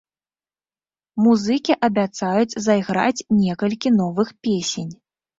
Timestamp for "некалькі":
3.41-3.89